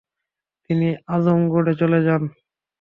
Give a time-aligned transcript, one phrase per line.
[0.65, 2.21] তিনি আজমগড়ে চলে যান।